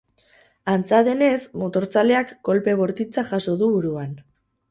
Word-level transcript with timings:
Antza 0.71 1.01
denez, 1.07 1.41
motorzaleak 1.65 2.33
kolpe 2.49 2.75
bortitza 2.81 3.27
jaso 3.33 3.57
du 3.63 3.71
buruan. 3.77 4.19